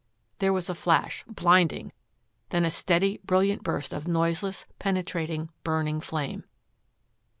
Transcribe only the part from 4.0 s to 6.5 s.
noiseless, penetrating, burning flame.